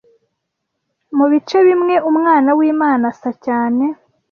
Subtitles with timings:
[1.17, 3.83] Mubice bimwe Umwana wImana asa cyane